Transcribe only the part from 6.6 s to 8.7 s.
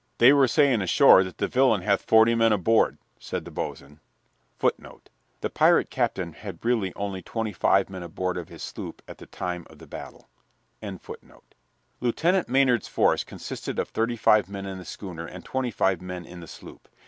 really only twenty five men aboard of his